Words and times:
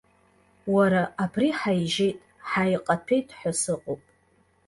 Уара, 0.73 1.03
абри 1.23 1.49
ҳаижьеит, 1.59 2.19
ҳаиҟаҭәеит 2.49 3.27
ҳәа 3.39 3.51
сыҟоуп. 3.61 4.01